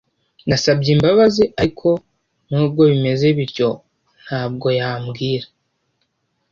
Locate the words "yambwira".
4.79-5.45